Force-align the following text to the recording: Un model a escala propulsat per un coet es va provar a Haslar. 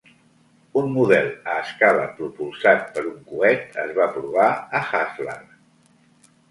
Un 0.79 0.87
model 0.95 1.29
a 1.51 1.57
escala 1.65 2.07
propulsat 2.21 2.89
per 2.97 3.05
un 3.13 3.23
coet 3.35 3.79
es 3.87 3.93
va 4.01 4.11
provar 4.19 4.51
a 4.81 4.85
Haslar. 5.01 5.41